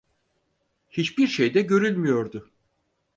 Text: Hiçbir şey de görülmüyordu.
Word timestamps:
Hiçbir 0.89 1.27
şey 1.27 1.53
de 1.53 1.61
görülmüyordu. 1.61 2.49